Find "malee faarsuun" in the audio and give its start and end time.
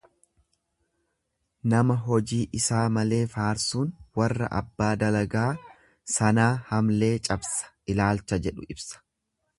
2.95-3.93